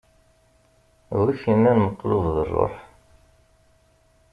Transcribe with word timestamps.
Wi 1.19 1.33
k-innan 1.41 1.77
meqbuleḍ 1.81 2.25
a 2.31 2.33
ṛṛuḥ? 2.47 2.75